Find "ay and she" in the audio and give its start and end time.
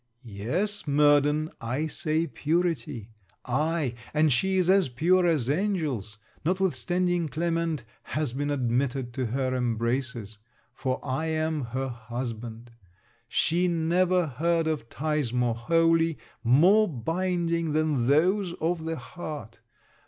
3.45-4.57